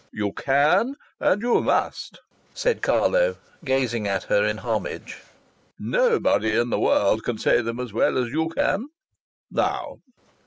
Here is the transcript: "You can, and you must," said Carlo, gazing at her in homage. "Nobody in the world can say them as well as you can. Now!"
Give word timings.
"You 0.11 0.31
can, 0.31 0.95
and 1.19 1.39
you 1.43 1.61
must," 1.61 2.17
said 2.55 2.81
Carlo, 2.81 3.35
gazing 3.63 4.07
at 4.07 4.23
her 4.23 4.43
in 4.43 4.57
homage. 4.57 5.21
"Nobody 5.77 6.57
in 6.57 6.71
the 6.71 6.79
world 6.79 7.23
can 7.23 7.37
say 7.37 7.61
them 7.61 7.79
as 7.79 7.93
well 7.93 8.17
as 8.17 8.31
you 8.31 8.49
can. 8.49 8.87
Now!" 9.51 9.99